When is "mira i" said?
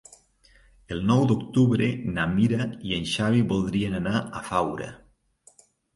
2.31-2.97